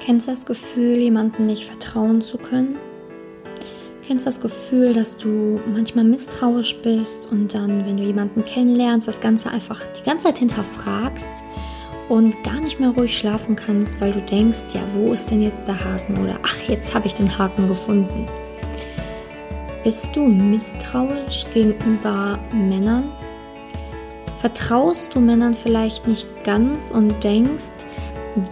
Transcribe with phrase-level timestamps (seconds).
[0.00, 2.76] Kennst du das Gefühl, jemandem nicht vertrauen zu können?
[4.06, 9.06] Kennst du das Gefühl, dass du manchmal misstrauisch bist und dann, wenn du jemanden kennenlernst,
[9.06, 11.44] das Ganze einfach die ganze Zeit hinterfragst
[12.08, 15.68] und gar nicht mehr ruhig schlafen kannst, weil du denkst, ja, wo ist denn jetzt
[15.68, 16.18] der Haken?
[16.24, 18.26] Oder ach, jetzt habe ich den Haken gefunden.
[19.84, 23.12] Bist du misstrauisch gegenüber Männern?
[24.40, 27.86] Vertraust du Männern vielleicht nicht ganz und denkst,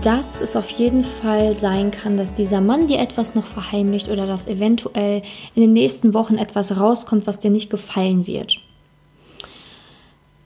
[0.03, 4.27] dass es auf jeden Fall sein kann, dass dieser Mann dir etwas noch verheimlicht oder
[4.27, 5.23] dass eventuell
[5.55, 8.61] in den nächsten Wochen etwas rauskommt, was dir nicht gefallen wird.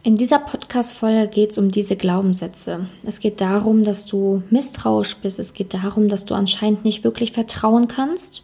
[0.04, 2.88] In dieser Podcast-Folge geht es um diese Glaubenssätze.
[3.06, 5.38] Es geht darum, dass du misstrauisch bist.
[5.38, 8.42] Es geht darum, dass du anscheinend nicht wirklich vertrauen kannst.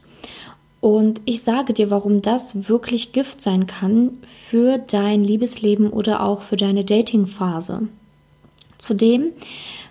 [0.80, 6.42] Und ich sage dir, warum das wirklich Gift sein kann für dein Liebesleben oder auch
[6.42, 7.88] für deine Dating-Phase.
[8.78, 9.32] Zudem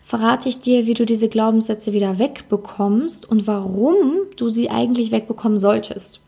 [0.04, 5.60] verrate ich dir, wie du diese Glaubenssätze wieder wegbekommst und warum du sie eigentlich wegbekommen
[5.60, 6.22] solltest.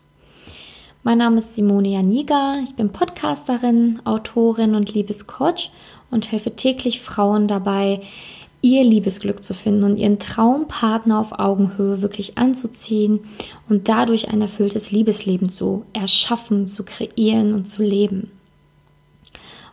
[1.02, 5.70] Mein Name ist Simone Janiga, ich bin Podcasterin, Autorin und Liebescoach
[6.10, 8.02] und helfe täglich Frauen dabei,
[8.60, 13.20] ihr Liebesglück zu finden und ihren Traumpartner auf Augenhöhe wirklich anzuziehen
[13.70, 18.30] und dadurch ein erfülltes Liebesleben zu erschaffen, zu kreieren und zu leben.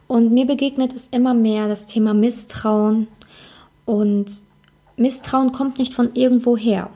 [0.07, 3.07] Und mir begegnet es immer mehr das Thema Misstrauen,
[3.87, 4.43] und
[4.97, 6.89] Misstrauen kommt nicht von irgendwo her.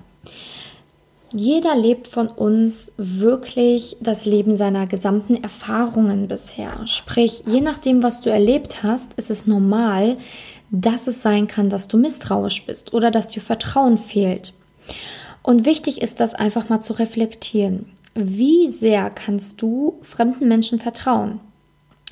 [1.33, 6.85] Jeder lebt von uns wirklich das Leben seiner gesamten Erfahrungen bisher.
[6.85, 10.17] Sprich, je nachdem, was du erlebt hast, ist es normal,
[10.69, 14.53] dass es sein kann, dass du misstrauisch bist oder dass dir Vertrauen fehlt.
[15.41, 17.85] Und wichtig ist das einfach mal zu reflektieren.
[18.13, 21.39] Wie sehr kannst du fremden Menschen vertrauen?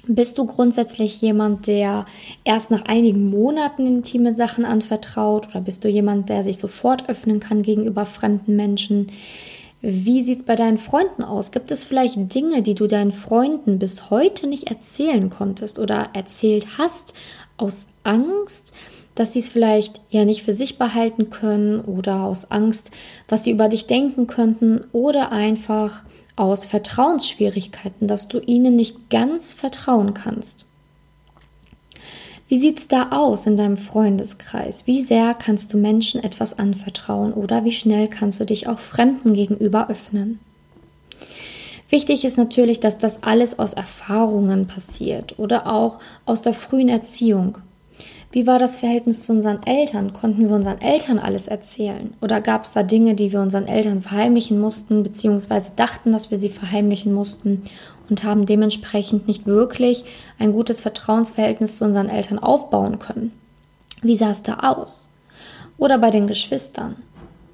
[0.07, 2.05] Bist du grundsätzlich jemand, der
[2.43, 7.39] erst nach einigen Monaten intime Sachen anvertraut oder bist du jemand, der sich sofort öffnen
[7.39, 9.11] kann gegenüber fremden Menschen?
[9.81, 11.51] Wie sieht es bei deinen Freunden aus?
[11.51, 16.77] Gibt es vielleicht Dinge, die du deinen Freunden bis heute nicht erzählen konntest oder erzählt
[16.77, 17.13] hast
[17.57, 18.73] aus Angst,
[19.15, 22.91] dass sie es vielleicht ja nicht für sich behalten können oder aus Angst,
[23.27, 26.03] was sie über dich denken könnten oder einfach
[26.39, 30.65] aus Vertrauensschwierigkeiten, dass du ihnen nicht ganz vertrauen kannst.
[32.47, 34.87] Wie sieht es da aus in deinem Freundeskreis?
[34.87, 39.33] Wie sehr kannst du Menschen etwas anvertrauen oder wie schnell kannst du dich auch Fremden
[39.33, 40.39] gegenüber öffnen?
[41.89, 47.59] Wichtig ist natürlich, dass das alles aus Erfahrungen passiert oder auch aus der frühen Erziehung.
[48.31, 50.13] Wie war das Verhältnis zu unseren Eltern?
[50.13, 52.13] Konnten wir unseren Eltern alles erzählen?
[52.21, 56.37] Oder gab es da Dinge, die wir unseren Eltern verheimlichen mussten, beziehungsweise dachten, dass wir
[56.37, 57.63] sie verheimlichen mussten
[58.07, 60.05] und haben dementsprechend nicht wirklich
[60.37, 63.31] ein gutes Vertrauensverhältnis zu unseren Eltern aufbauen können?
[64.03, 65.09] Wie sah es da aus?
[65.79, 66.97] Oder bei den Geschwistern?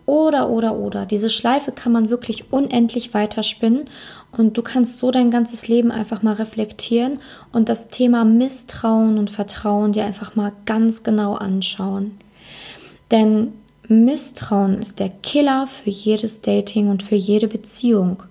[0.05, 1.05] Oder, oder, oder.
[1.05, 3.89] Diese Schleife kann man wirklich unendlich weiterspinnen
[4.37, 7.19] und du kannst so dein ganzes Leben einfach mal reflektieren
[7.51, 12.11] und das Thema Misstrauen und Vertrauen dir einfach mal ganz genau anschauen.
[13.11, 13.53] Denn
[13.87, 18.23] Misstrauen ist der Killer für jedes Dating und für jede Beziehung.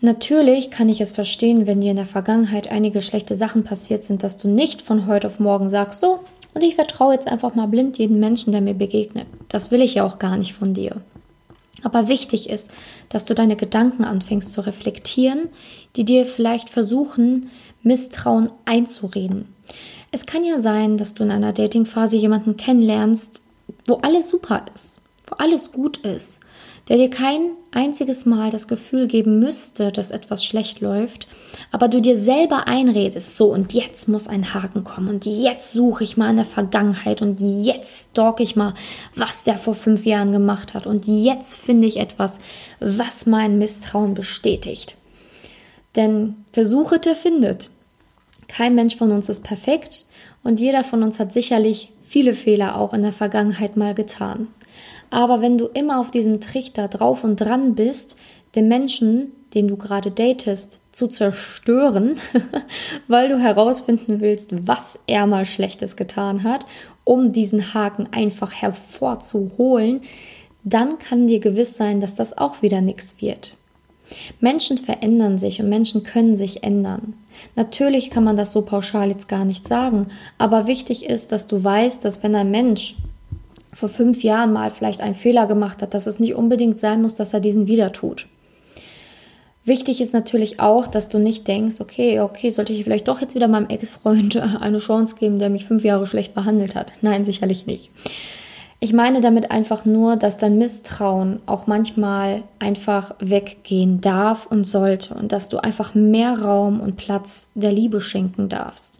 [0.00, 4.22] Natürlich kann ich es verstehen, wenn dir in der Vergangenheit einige schlechte Sachen passiert sind,
[4.22, 6.20] dass du nicht von heute auf morgen sagst, so,
[6.54, 9.26] und ich vertraue jetzt einfach mal blind jedem Menschen, der mir begegnet.
[9.48, 11.00] Das will ich ja auch gar nicht von dir.
[11.82, 12.70] Aber wichtig ist,
[13.08, 15.48] dass du deine Gedanken anfängst zu reflektieren,
[15.96, 17.50] die dir vielleicht versuchen,
[17.82, 19.54] Misstrauen einzureden.
[20.10, 23.42] Es kann ja sein, dass du in einer Datingphase jemanden kennenlernst,
[23.86, 25.01] wo alles super ist,
[25.32, 26.40] wo alles gut ist,
[26.88, 31.26] der dir kein einziges Mal das Gefühl geben müsste, dass etwas schlecht läuft,
[31.70, 36.04] aber du dir selber einredest, so und jetzt muss ein Haken kommen und jetzt suche
[36.04, 38.74] ich mal in der Vergangenheit und jetzt stalke ich mal,
[39.16, 42.38] was der vor fünf Jahren gemacht hat und jetzt finde ich etwas,
[42.80, 44.96] was mein Misstrauen bestätigt.
[45.96, 47.70] Denn versuchete findet.
[48.48, 50.04] Kein Mensch von uns ist perfekt
[50.42, 54.48] und jeder von uns hat sicherlich viele Fehler auch in der Vergangenheit mal getan.
[55.10, 58.16] Aber wenn du immer auf diesem Trichter drauf und dran bist,
[58.54, 62.16] den Menschen, den du gerade datest, zu zerstören,
[63.08, 66.66] weil du herausfinden willst, was er mal Schlechtes getan hat,
[67.04, 70.02] um diesen Haken einfach hervorzuholen,
[70.64, 73.56] dann kann dir gewiss sein, dass das auch wieder nichts wird.
[74.40, 77.14] Menschen verändern sich und Menschen können sich ändern.
[77.56, 80.08] Natürlich kann man das so pauschal jetzt gar nicht sagen,
[80.38, 82.96] aber wichtig ist, dass du weißt, dass wenn ein Mensch
[83.72, 87.14] vor fünf Jahren mal vielleicht einen Fehler gemacht hat, dass es nicht unbedingt sein muss,
[87.14, 88.26] dass er diesen wieder tut.
[89.64, 93.36] Wichtig ist natürlich auch, dass du nicht denkst, okay, okay, sollte ich vielleicht doch jetzt
[93.36, 96.92] wieder meinem Ex-Freund eine Chance geben, der mich fünf Jahre schlecht behandelt hat.
[97.00, 97.90] Nein, sicherlich nicht.
[98.80, 105.14] Ich meine damit einfach nur, dass dein Misstrauen auch manchmal einfach weggehen darf und sollte
[105.14, 108.98] und dass du einfach mehr Raum und Platz der Liebe schenken darfst.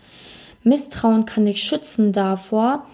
[0.62, 2.86] Misstrauen kann dich schützen davor,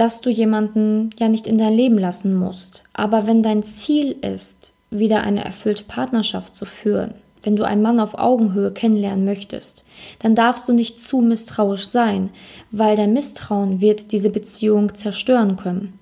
[0.00, 2.84] dass du jemanden ja nicht in dein Leben lassen musst.
[2.94, 7.12] Aber wenn dein Ziel ist, wieder eine erfüllte Partnerschaft zu führen,
[7.42, 9.84] wenn du einen Mann auf Augenhöhe kennenlernen möchtest,
[10.20, 12.30] dann darfst du nicht zu misstrauisch sein,
[12.70, 15.98] weil dein Misstrauen wird diese Beziehung zerstören können.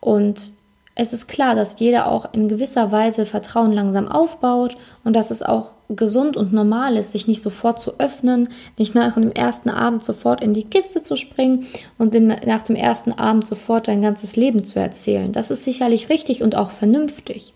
[0.00, 0.54] Und
[1.00, 5.44] es ist klar, dass jeder auch in gewisser Weise Vertrauen langsam aufbaut und dass es
[5.44, 8.48] auch gesund und normal ist, sich nicht sofort zu öffnen,
[8.78, 11.66] nicht nach dem ersten Abend sofort in die Kiste zu springen
[11.98, 12.14] und
[12.44, 15.30] nach dem ersten Abend sofort dein ganzes Leben zu erzählen.
[15.30, 17.54] Das ist sicherlich richtig und auch vernünftig.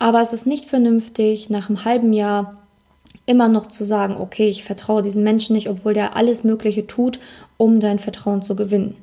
[0.00, 2.56] Aber es ist nicht vernünftig, nach einem halben Jahr
[3.26, 7.20] immer noch zu sagen, okay, ich vertraue diesem Menschen nicht, obwohl der alles Mögliche tut,
[7.58, 8.96] um dein Vertrauen zu gewinnen.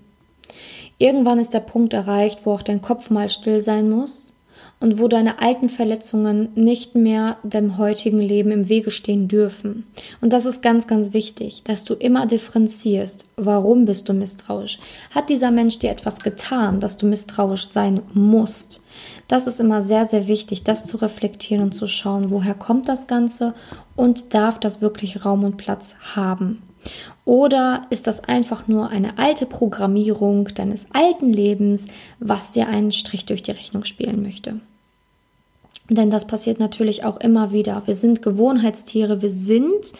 [1.03, 4.31] Irgendwann ist der Punkt erreicht, wo auch dein Kopf mal still sein muss
[4.79, 9.85] und wo deine alten Verletzungen nicht mehr dem heutigen Leben im Wege stehen dürfen.
[10.21, 13.25] Und das ist ganz, ganz wichtig, dass du immer differenzierst.
[13.35, 14.79] Warum bist du misstrauisch?
[15.13, 18.79] Hat dieser Mensch dir etwas getan, dass du misstrauisch sein musst?
[19.27, 23.07] Das ist immer sehr, sehr wichtig, das zu reflektieren und zu schauen, woher kommt das
[23.07, 23.55] Ganze
[23.97, 26.61] und darf das wirklich Raum und Platz haben.
[27.25, 31.85] Oder ist das einfach nur eine alte Programmierung deines alten Lebens,
[32.19, 34.59] was dir einen Strich durch die Rechnung spielen möchte?
[35.89, 37.83] Denn das passiert natürlich auch immer wieder.
[37.85, 39.93] Wir sind Gewohnheitstiere, wir sind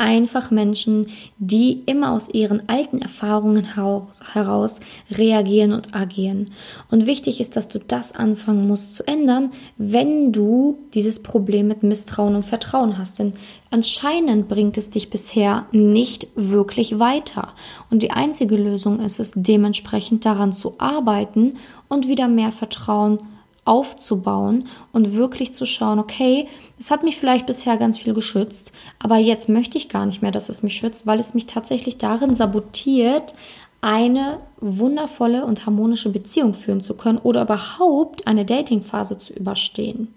[0.00, 1.08] einfach Menschen,
[1.38, 4.80] die immer aus ihren alten Erfahrungen heraus
[5.10, 6.46] reagieren und agieren.
[6.90, 11.82] Und wichtig ist, dass du das anfangen musst zu ändern, wenn du dieses Problem mit
[11.82, 13.18] Misstrauen und Vertrauen hast.
[13.18, 13.34] Denn
[13.70, 17.52] anscheinend bringt es dich bisher nicht wirklich weiter.
[17.90, 21.58] Und die einzige Lösung ist es, dementsprechend daran zu arbeiten
[21.88, 23.39] und wieder mehr Vertrauen zu
[23.70, 29.16] aufzubauen und wirklich zu schauen, okay, es hat mich vielleicht bisher ganz viel geschützt, aber
[29.16, 32.34] jetzt möchte ich gar nicht mehr, dass es mich schützt, weil es mich tatsächlich darin
[32.34, 33.32] sabotiert,
[33.80, 40.12] eine wundervolle und harmonische Beziehung führen zu können oder überhaupt eine Datingphase zu überstehen.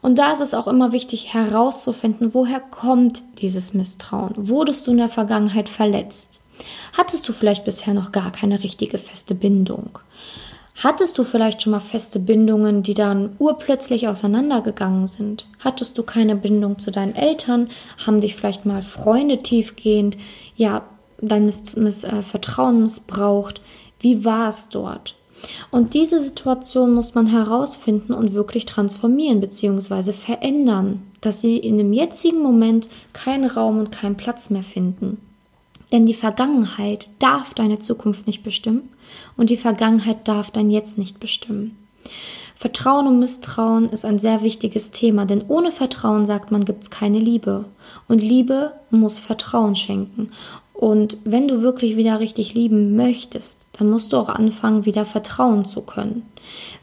[0.00, 4.34] Und da ist es auch immer wichtig herauszufinden, woher kommt dieses Misstrauen?
[4.36, 6.40] Wurdest du in der Vergangenheit verletzt?
[6.96, 9.98] Hattest du vielleicht bisher noch gar keine richtige feste Bindung?
[10.82, 15.48] Hattest du vielleicht schon mal feste Bindungen, die dann urplötzlich auseinandergegangen sind?
[15.58, 17.70] Hattest du keine Bindung zu deinen Eltern?
[18.06, 20.18] Haben dich vielleicht mal Freunde tiefgehend,
[20.54, 20.82] ja,
[21.22, 23.62] dein Miss Miss äh, Vertrauen missbraucht?
[24.00, 25.16] Wie war es dort?
[25.70, 30.12] Und diese Situation muss man herausfinden und wirklich transformieren bzw.
[30.12, 35.18] verändern, dass sie in dem jetzigen Moment keinen Raum und keinen Platz mehr finden.
[35.90, 38.90] Denn die Vergangenheit darf deine Zukunft nicht bestimmen
[39.36, 41.76] und die Vergangenheit darf dein Jetzt nicht bestimmen.
[42.54, 46.90] Vertrauen und Misstrauen ist ein sehr wichtiges Thema, denn ohne Vertrauen, sagt man, gibt es
[46.90, 47.66] keine Liebe.
[48.08, 50.30] Und Liebe muss Vertrauen schenken.
[50.72, 55.64] Und wenn du wirklich wieder richtig lieben möchtest, dann musst du auch anfangen, wieder vertrauen
[55.64, 56.22] zu können.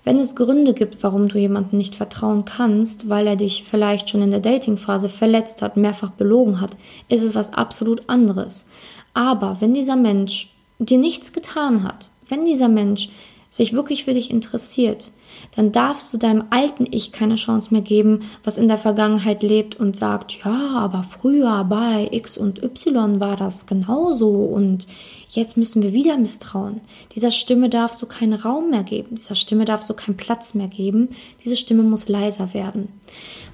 [0.03, 4.21] Wenn es Gründe gibt, warum du jemandem nicht vertrauen kannst, weil er dich vielleicht schon
[4.21, 6.77] in der Datingphase verletzt hat, mehrfach belogen hat,
[7.07, 8.65] ist es was absolut anderes.
[9.13, 13.09] Aber wenn dieser Mensch dir nichts getan hat, wenn dieser Mensch
[13.53, 15.11] sich wirklich für dich interessiert,
[15.55, 19.79] dann darfst du deinem alten Ich keine Chance mehr geben, was in der Vergangenheit lebt
[19.79, 24.87] und sagt, ja, aber früher bei X und Y war das genauso und
[25.29, 26.81] jetzt müssen wir wieder misstrauen.
[27.15, 30.67] Dieser Stimme darfst du keinen Raum mehr geben, dieser Stimme darfst du keinen Platz mehr
[30.67, 31.09] geben,
[31.43, 32.87] diese Stimme muss leiser werden.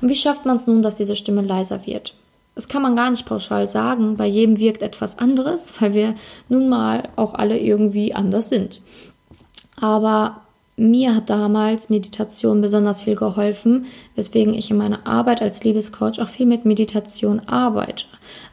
[0.02, 2.14] Und wie schafft man es nun, dass diese Stimme leiser wird?
[2.60, 4.18] Das kann man gar nicht pauschal sagen.
[4.18, 6.16] Bei jedem wirkt etwas anderes, weil wir
[6.50, 8.82] nun mal auch alle irgendwie anders sind.
[9.80, 10.42] Aber
[10.76, 13.86] mir hat damals Meditation besonders viel geholfen,
[14.16, 18.04] weswegen ich in meiner Arbeit als Liebescoach auch viel mit Meditation arbeite.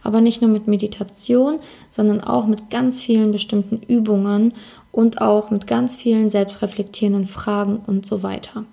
[0.05, 1.59] Aber nicht nur mit Meditation,
[1.91, 4.55] sondern auch mit ganz vielen bestimmten Übungen
[4.93, 8.67] und auch mit ganz vielen selbstreflektierenden Fragen und so weiter.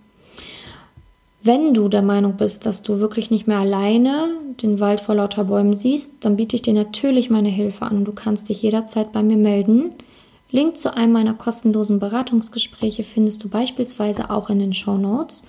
[1.46, 4.30] Wenn du der Meinung bist, dass du wirklich nicht mehr alleine
[4.62, 8.06] den Wald vor lauter Bäumen siehst, dann biete ich dir natürlich meine Hilfe an.
[8.06, 9.92] Du kannst dich jederzeit bei mir melden.
[10.52, 15.44] Link zu einem meiner kostenlosen Beratungsgespräche findest du beispielsweise auch in den Show Notes.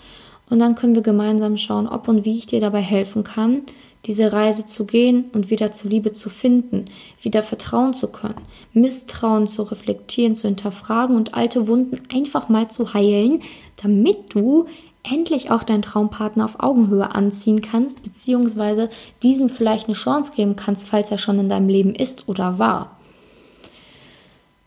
[0.50, 3.62] Und dann können wir gemeinsam schauen, ob und wie ich dir dabei helfen kann,
[4.04, 6.86] diese Reise zu gehen und wieder zu Liebe zu finden,
[7.22, 8.40] wieder vertrauen zu können,
[8.72, 13.42] Misstrauen zu reflektieren, zu hinterfragen und alte Wunden einfach mal zu heilen,
[13.76, 14.66] damit du
[15.04, 18.90] endlich auch deinen Traumpartner auf Augenhöhe anziehen kannst, beziehungsweise
[19.22, 22.96] diesem vielleicht eine Chance geben kannst, falls er schon in deinem Leben ist oder war.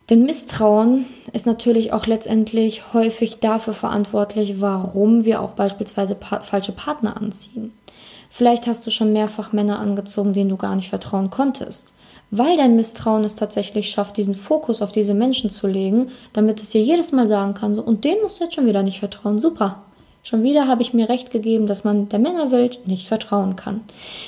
[0.09, 6.71] Denn Misstrauen ist natürlich auch letztendlich häufig dafür verantwortlich, warum wir auch beispielsweise pa falsche
[6.71, 7.73] Partner anziehen.
[8.29, 11.93] Vielleicht hast du schon mehrfach Männer angezogen, denen du gar nicht vertrauen konntest,
[12.31, 16.69] weil dein Misstrauen es tatsächlich schafft, diesen Fokus auf diese Menschen zu legen, damit es
[16.69, 19.39] dir jedes Mal sagen kann, so, und denen musst du jetzt schon wieder nicht vertrauen.
[19.39, 19.83] Super,
[20.27, 23.79] Schon wieder habe ich mir recht gegeben, dass man der Männerwelt nicht vertrauen kann.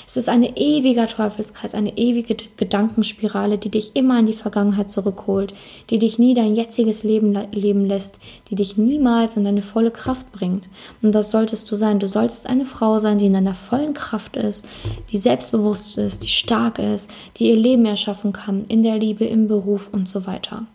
[0.08, 5.54] Es ist ein ewiger Teufelskreis, eine ewige Gedankenspirale, die dich immer in die Vergangenheit zurückholt,
[5.90, 10.32] die dich nie dein jetziges Leben leben lässt, die dich niemals in deine volle Kraft
[10.32, 10.70] bringt.
[11.02, 12.00] Und das solltest du sein.
[12.00, 14.66] Du solltest eine Frau sein, die in deiner vollen Kraft ist,
[15.12, 19.50] die selbstbewusst ist, die stark ist, die ihr Leben erschaffen kann, in der Liebe, im
[19.50, 20.66] Beruf und so weiter.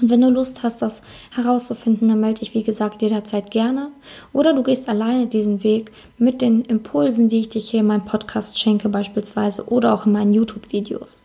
[0.00, 1.02] Und wenn du Lust hast, das
[1.34, 3.90] herauszufinden, dann melde dich, wie gesagt, jederzeit gerne.
[4.32, 8.06] Oder du gehst alleine diesen Weg mit den Impulsen, die ich dich hier in meinem
[8.06, 11.24] Podcast schenke, beispielsweise, oder auch in meinen YouTube-Videos.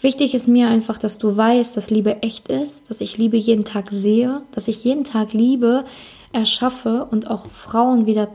[0.00, 3.64] Wichtig ist mir einfach, dass du weißt, dass Liebe echt ist, dass ich Liebe jeden
[3.64, 5.84] Tag sehe, dass ich jeden Tag Liebe
[6.32, 8.28] erschaffe und auch Frauen wieder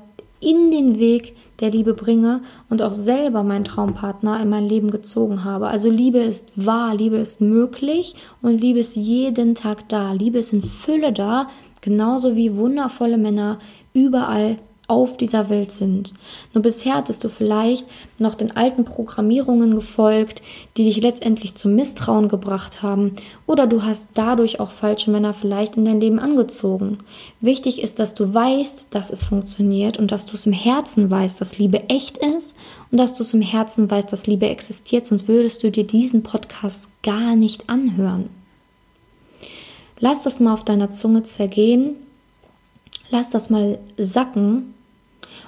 [0.44, 5.44] in den Weg der Liebe bringe und auch selber meinen Traumpartner in mein Leben gezogen
[5.44, 5.68] habe.
[5.68, 10.12] Also Liebe ist wahr, Liebe ist möglich und Liebe ist jeden Tag da.
[10.12, 11.50] Liebe ist in Fülle da,
[11.82, 13.60] genauso wie wundervolle Männer
[13.94, 16.14] überall auf dieser Welt sind.
[16.54, 17.86] Nur bisher hattest du vielleicht
[18.20, 20.42] noch den alten Programmierungen gefolgt,
[20.76, 23.14] die dich letztendlich zum Misstrauen gebracht haben,
[23.48, 26.98] oder du hast dadurch auch falsche Männer vielleicht in dein Leben angezogen.
[27.40, 31.40] Wichtig ist, dass du weißt, dass es funktioniert und dass du es im Herzen weißt,
[31.40, 32.56] dass Liebe echt ist
[32.92, 36.24] und dass du es im Herzen weißt, dass Liebe existiert, sonst würdest du dir diesen
[36.24, 38.30] Podcast gar nicht anhören.
[40.00, 41.96] Lass das mal auf deiner Zunge zergehen
[43.14, 44.74] Lass das mal sacken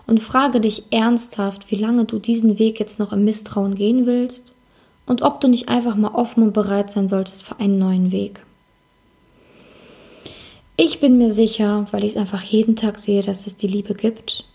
[0.06, 4.54] und frage dich ernsthaft, wie lange du diesen Weg jetzt noch im Misstrauen gehen willst
[5.08, 8.46] und ob du nicht einfach mal offen und bereit sein solltest für einen neuen Weg.
[10.78, 13.96] Ich bin mir sicher, weil ich es einfach jeden Tag sehe, dass es die Liebe
[13.96, 14.46] gibt.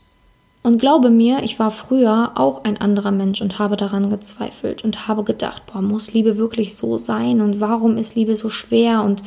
[0.63, 5.09] Und glaube mir, ich war früher auch ein anderer Mensch und habe daran gezweifelt und
[5.09, 9.25] habe gedacht, boah, muss Liebe wirklich so sein und warum ist Liebe so schwer und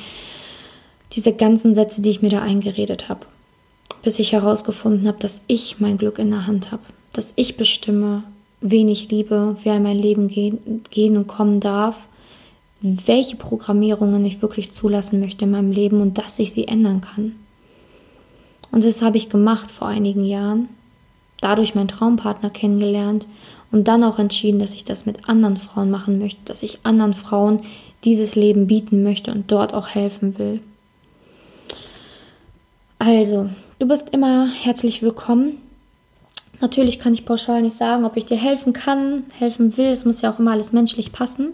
[1.12, 3.26] diese ganzen Sätze, die ich mir da eingeredet habe
[4.04, 6.84] bis ich herausgefunden habe, dass ich mein Glück in der Hand habe,
[7.14, 8.24] dass ich bestimme,
[8.62, 12.08] wen ich liebe, wer in mein Leben gehen, gehen und kommen darf,
[12.82, 17.36] welche Programmierungen ich wirklich zulassen möchte in meinem Leben und dass ich sie ändern kann.
[18.72, 20.68] Und das habe ich gemacht vor einigen Jahren,
[21.40, 23.28] dadurch meinen Traumpartner kennengelernt
[23.72, 27.14] und dann auch entschieden, dass ich das mit anderen Frauen machen möchte, dass ich anderen
[27.14, 27.62] Frauen
[28.04, 30.60] dieses Leben bieten möchte und dort auch helfen will.
[33.00, 33.50] Also,
[33.84, 35.58] Du bist immer herzlich willkommen.
[36.62, 39.88] Natürlich kann ich pauschal nicht sagen, ob ich dir helfen kann, helfen will.
[39.88, 41.50] Es muss ja auch immer alles menschlich passen.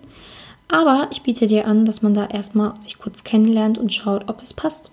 [0.67, 4.43] Aber ich biete dir an, dass man da erstmal sich kurz kennenlernt und schaut, ob
[4.43, 4.91] es passt.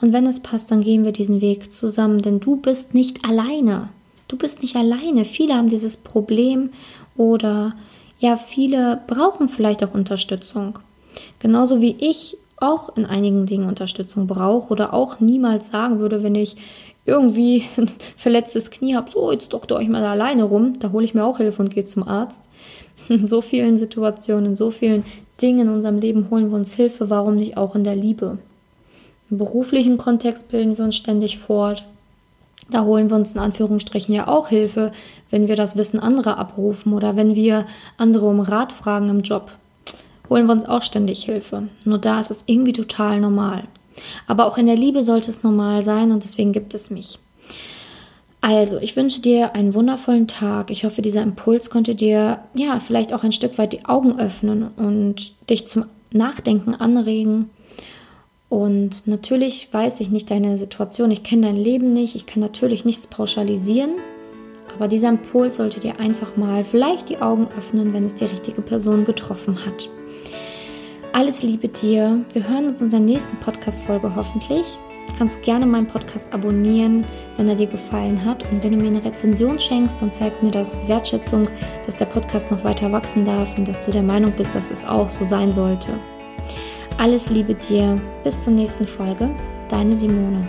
[0.00, 3.90] Und wenn es passt, dann gehen wir diesen Weg zusammen, denn du bist nicht alleine.
[4.26, 5.26] Du bist nicht alleine.
[5.26, 6.70] Viele haben dieses Problem
[7.18, 7.74] oder
[8.20, 10.78] ja, viele brauchen vielleicht auch Unterstützung.
[11.40, 16.34] Genauso wie ich auch in einigen Dingen Unterstützung brauche oder auch niemals sagen würde, wenn
[16.34, 16.56] ich
[17.04, 21.14] irgendwie ein verletztes Knie habe, so jetzt doktor euch mal alleine rum, da hole ich
[21.14, 22.48] mir auch Hilfe und gehe zum Arzt.
[23.08, 25.04] In so vielen Situationen, in so vielen
[25.42, 28.38] Dingen in unserem Leben holen wir uns Hilfe, warum nicht auch in der Liebe?
[29.30, 31.84] Im beruflichen Kontext bilden wir uns ständig fort.
[32.70, 34.92] Da holen wir uns in Anführungsstrichen ja auch Hilfe,
[35.30, 37.66] wenn wir das Wissen anderer abrufen oder wenn wir
[37.98, 39.50] andere um Rat fragen im Job
[40.28, 41.68] holen wir uns auch ständig Hilfe.
[41.84, 43.68] Nur da ist es irgendwie total normal.
[44.26, 47.18] Aber auch in der Liebe sollte es normal sein und deswegen gibt es mich.
[48.40, 50.70] Also, ich wünsche dir einen wundervollen Tag.
[50.70, 54.68] Ich hoffe, dieser Impuls konnte dir ja vielleicht auch ein Stück weit die Augen öffnen
[54.76, 57.48] und dich zum Nachdenken anregen.
[58.50, 62.84] Und natürlich weiß ich nicht deine Situation, ich kenne dein Leben nicht, ich kann natürlich
[62.84, 63.92] nichts pauschalisieren,
[64.76, 68.62] aber dieser Impuls sollte dir einfach mal vielleicht die Augen öffnen, wenn es die richtige
[68.62, 69.88] Person getroffen hat.
[71.14, 72.24] Alles Liebe dir.
[72.32, 74.66] Wir hören uns in der nächsten Podcast-Folge hoffentlich.
[75.06, 77.06] Du kannst gerne meinen Podcast abonnieren,
[77.36, 78.50] wenn er dir gefallen hat.
[78.50, 81.48] Und wenn du mir eine Rezension schenkst, dann zeigt mir das Wertschätzung,
[81.86, 84.84] dass der Podcast noch weiter wachsen darf und dass du der Meinung bist, dass es
[84.84, 86.00] auch so sein sollte.
[86.98, 87.94] Alles Liebe dir.
[88.24, 89.30] Bis zur nächsten Folge.
[89.68, 90.48] Deine Simone.